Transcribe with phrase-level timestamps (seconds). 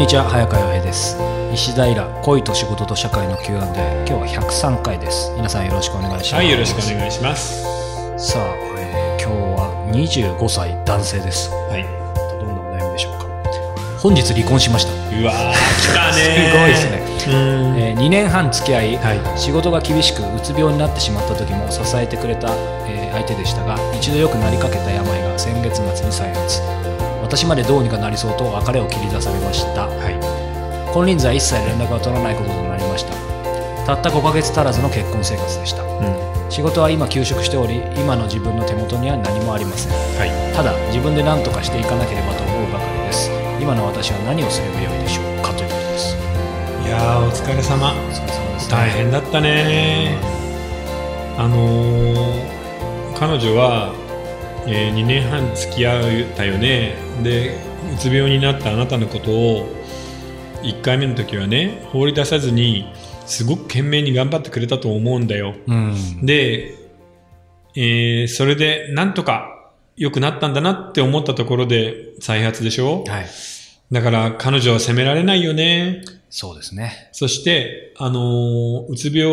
[0.00, 1.18] にちは早川洋平です。
[1.52, 3.58] 石平恋と仕事と社会の Q&A
[4.08, 5.30] 今日は103回です。
[5.36, 6.34] 皆さんよろしくお願いします。
[6.36, 7.60] はい、よろしくお願いします。
[8.16, 11.50] さあ、えー今日は25歳男性です。
[11.50, 11.84] はい。
[12.40, 13.26] どんなお悩みでしょうか。
[14.00, 17.10] 本日離婚しましたうわー、来たねすごいですね。
[17.28, 17.78] うん。
[17.78, 19.38] え2年半付き合い、はい。
[19.38, 22.48] 仕事が厳しくうつ病になってしまった時も支えてくれた、
[22.86, 26.60] えー相手でしたが一度よくなりかけた病が先月末に再発。
[27.22, 29.86] 私までどうにかなりそうと別れを切り出されました。
[29.86, 30.14] はい。
[30.92, 33.30] 金輪際一切連絡が取らないこととなりました。
[33.86, 35.82] たった5ヶ月足らずの結婚生活でした。
[35.82, 36.50] うん。
[36.50, 39.92] 仕事は今休職しており今の自分の手元には何もありません。
[40.18, 40.54] はい。
[40.54, 42.99] ただ自分で何とかしていかなければと思うばかり
[43.60, 46.16] 今の私は何をすればよいでしょうかということです
[46.82, 47.92] いやー、お疲れ様。
[47.92, 50.18] お疲れ様です、ね、大変だったね
[51.36, 53.94] あのー、彼女は、
[54.66, 56.94] え2年半付き合ったよね。
[57.22, 57.54] で、
[57.94, 59.68] うつ病になったあなたのことを、
[60.62, 62.90] 1回目の時はね、放り出さずに、
[63.26, 65.54] すごく懸命に頑張ってくれたと思うんだよ。
[65.66, 65.94] うん
[66.26, 66.74] で、
[67.76, 69.59] えーそれでなんとか
[70.00, 73.04] 良くなったんだなって思ったところで再発でしょ？
[73.04, 73.26] はい。
[73.92, 76.02] だから彼女は責められないよね。
[76.30, 77.10] そうですね。
[77.12, 79.28] そして、あのーうつ病、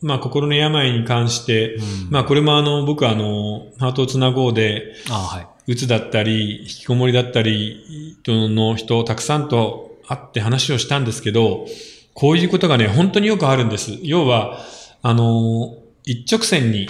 [0.00, 1.82] まあ心の病に関して、うん。
[2.10, 5.46] まあこれもあの、僕はあの、ハートをつなごうで、あはい。
[5.66, 11.66] うつだったり、引きこもりだったり、の人、たくさんと会って話をしたんですけど、
[12.14, 13.98] こういうことがね、本当によくあるんです。
[14.02, 14.64] 要は、
[15.02, 16.88] あの、一直線に、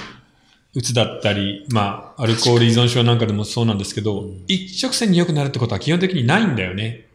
[0.75, 7.07] うつだったり、まあ、アルコール依存症なんかでもそうなんですけど、うん一直線に良くなるってことは基本的にないんだよね。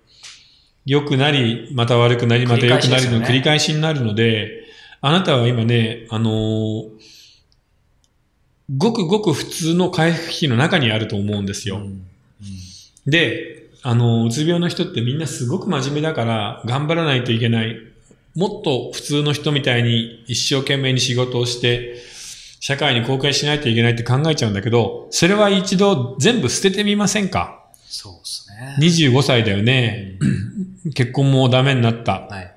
[0.85, 4.65] 良くなり、また悪くなり、また良くなりの繰繰りり返しになるので、
[5.01, 6.89] あなたは今ね、あのー
[8.75, 11.77] ごくごく普通の回復期の中にあると思うんですよ。
[11.77, 12.05] うん
[13.05, 17.77] で、あの、うつ病の人ってみんなすごく真面目だから頑張らないといけない。
[18.35, 21.97] もっと普通の人みたいに一生懸命に仕事をして、
[22.67, 27.63] 社会に貢献しないといけないって考えちゃうんだけど、それは一度全部捨ててみませんか？
[27.85, 28.77] そうですね
[29.11, 30.17] ?25 歳だよね。
[30.95, 32.21] 結婚もダメになった。
[32.21, 32.51] はい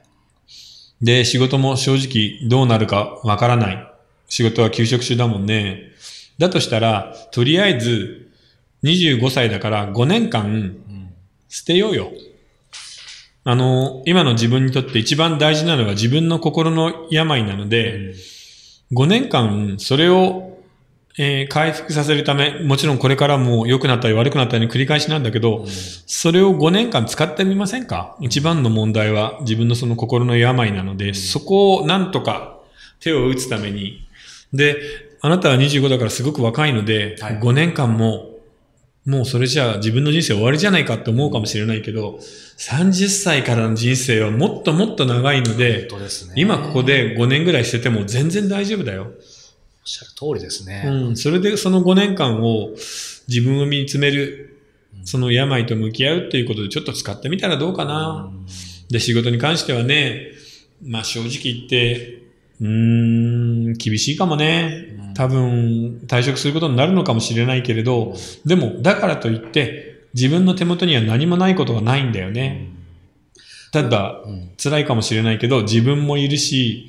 [1.02, 3.86] で、仕事も正直どうなるかわからない。
[4.28, 5.92] 仕事は休職中だもんね。
[6.38, 8.30] だとしたら、とりあえず、
[8.84, 11.14] 25歳だから5年間うん
[11.50, 12.10] 捨てようよ。
[13.44, 18.14] あの、今の自分にとって一番大事なのは自分の心の病なので、
[18.92, 20.58] 5年間それを、
[21.18, 25.66] えー回復させるため、もちろんこれからも良くなったり悪くなったりの繰り返しなんだけど、
[26.06, 28.16] それを5年間使ってみませんか？
[28.20, 32.60] 一番の問題は自分のその心の病なので、そこをなんとか
[33.00, 34.06] 手を打つために。
[34.52, 34.76] で、
[35.20, 37.38] あなたは25だからすごく若いので、はい。
[37.40, 38.37] 5年間も、
[39.06, 42.18] もうそれじゃあ自分の人生終わりじゃないかって思うかもしれないけど、
[42.58, 49.04] 30歳からの人生はもっともっと長いので、本当ですね今ここで5年ぐらい捨てても全然大丈夫だよ。
[49.04, 49.10] おっ
[49.84, 52.74] しゃる通りですね、うん、それでその5年間を
[53.28, 54.58] 自分を見つめる、
[55.04, 58.30] その病と向き合うっていうことでちょっと使ってみたらどうかな。
[58.90, 60.32] で、仕事に関してはね、
[60.82, 62.22] まあ正直言って、
[62.60, 64.97] うーん、厳しいかもねうん。
[65.18, 68.14] 多分退職することになるのかもしれないけれど、
[68.46, 72.68] でもだからといって自分の手元には何もないことがないんだよね。
[73.72, 74.50] ただ、うん。
[74.56, 76.88] 辛いかもしれないけど、自分もいるし、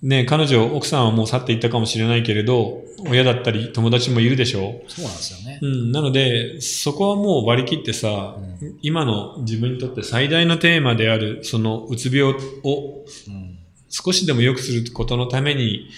[0.00, 4.82] ね、彼女、奥さんはもう去っていったかもしれないけれど、親だったり友達もいるでしょ。
[4.86, 5.58] そうなんですよね。
[5.60, 5.66] う。
[5.66, 8.78] ん、なので、そこはもう割り切ってさ、うん。
[8.80, 12.32] 今の自分にとって最大のテーマである、そのうつ病
[12.62, 13.58] をうん。
[13.88, 15.88] 少しでも良くすることのために、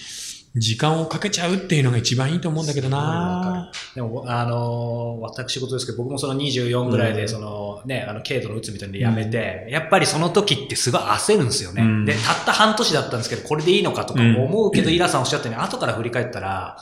[0.55, 3.71] 時間をかけちゃうっていうのが一番いいと思うんだけどな。
[3.93, 7.29] でも、あのー私事ですけど、僕もその24ぐらいで、うん。
[7.29, 11.83] そのね、あの、軽度のうつみたいでやめて、やっぱりその時ってすごい焦るんですよね。
[11.83, 12.05] うん。
[12.05, 16.77] で、たった半年だったんですけど、これでいいのかとか思うけど、イラさんおっしゃったように、後から振り返ったら、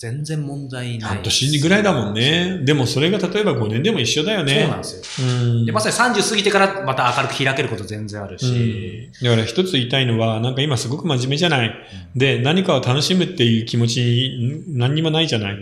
[0.00, 1.10] 全然問題ない。
[1.16, 2.60] 半年ぐらいだもんね。
[2.64, 4.60] でもそれが例えば5年でも一緒だよね。
[4.62, 5.28] そうなんですよ。
[5.28, 11.74] うんで、まさに30過ぎてからまた明るく開けること全然あるし、だから一つ言いたいのは、なんか今すごく真面目じゃない。
[12.16, 15.58] で、何かを楽しむっていう気持ちに何にもないじゃない。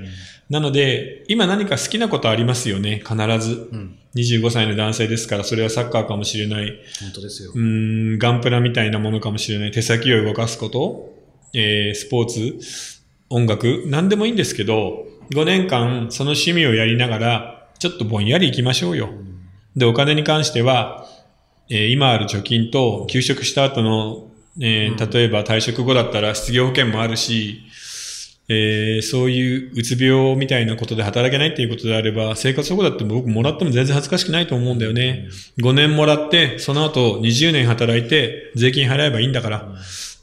[0.49, 3.69] なので、今何か好きなことありますよね、必ず。
[3.73, 3.99] うん。
[4.15, 6.79] 25歳の男性ですから、それはサッカーかもしれない。
[7.01, 7.59] 本当ですよう。
[7.59, 9.73] ーん、ガンプラみたいなものかもしれない。
[9.73, 11.13] 手先を動かすこと、
[11.55, 12.98] えー、スポーツ、
[13.31, 19.11] 音楽、何でもいいんですけど、5年間その趣味をやりながら、ちょっとぼんやり行きましょうよ。
[19.77, 21.07] で、お金に関しては、
[21.71, 24.31] えー今ある貯金と休職した後の、
[24.61, 27.63] えーうん例えば退職後だったら失業保険もあるし、
[28.51, 35.29] えー、そういううつ病みたいなことで働けないっていうことであれば、生活保護だって僕もらっても全然恥ずかしくないと思うんだよね。
[35.61, 39.69] 5年もらって、その後20年働いて税金払えばいいんだから。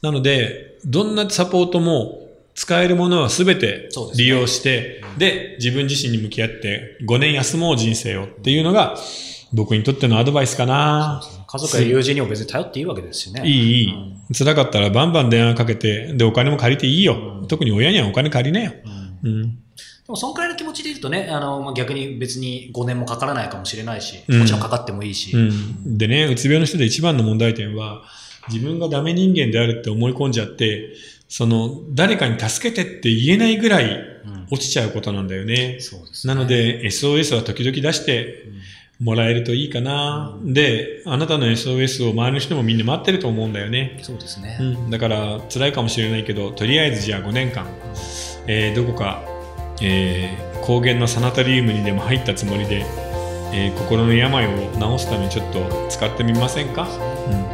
[0.02, 2.25] なので、どんなサポートも
[2.56, 8.96] 使えるものは全て利用して、で、ね、自分自身に向き合って5年休もう人生をっていうのが、
[9.52, 11.22] 僕にとってのアドバイスかな。
[11.46, 13.42] 家族や友人にも別に頼っていいわけですしね。
[13.46, 13.92] いい、いい。
[13.92, 17.40] うん、辛かったらバンバン電話かけて、で、お金も借りていいよ。
[17.42, 18.72] うん、特に親にはお金借りなよ。
[19.22, 19.30] うん。
[19.30, 19.58] うん、で
[20.08, 25.34] も、そんくらいの気持ちでいるとね、あの、まあ、逆に別に5年もかからないかもしれないし、もちろんかかってもいいし。
[25.84, 28.02] でね、うつ病の人で一番の問題点は、
[28.48, 30.94] 自分がダメ人間であるって思い込んじゃって、
[31.28, 34.04] その、誰かに助けてって言えないぐらい
[34.50, 35.78] 落ちちゃうことなんだよね。
[35.92, 36.10] うん、ね。
[36.24, 38.44] なので、SOS は時々出して、
[39.02, 43.98] もらえるといいかな、うん、で、あなたの SOS を周りの人もみんな待ってると思うんだよね。
[44.02, 44.56] そうですね。
[44.58, 47.66] うん、だから辛いかもしれないけど、とりあえずじゃあ5年間、
[48.46, 49.22] えー、どこか、
[49.82, 52.86] えー、高原のサナタリウムにでも入ったつもりで、
[53.52, 56.88] えー、心の病を治すためにちょっと使ってみませんか、
[57.30, 57.45] うん、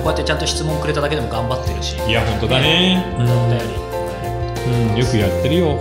[0.00, 5.78] こうやってちゃんと質問くれただけでも頑張ってるしいや本当だね、うん、うん、よくやってるよ、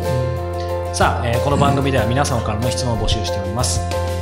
[0.93, 3.79] さあ、えー、この番組では皆様からの質問を募集しております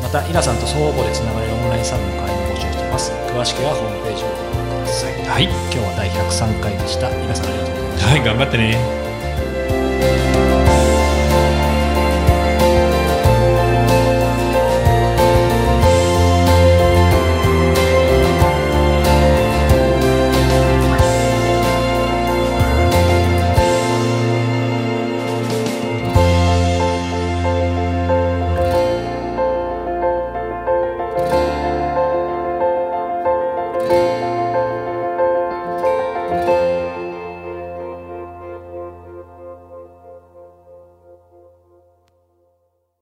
[0.10, 3.12] また、イラさんと相互でつながれるオンラインサロンの会も募集しています。
[3.12, 5.14] 詳しくはホームページをご覧ください。
[5.14, 5.44] はい。
[5.44, 7.12] 今日は第103回でした。
[7.12, 8.10] 皆さんありがとうございました。
[8.10, 10.29] はい、頑張ってね。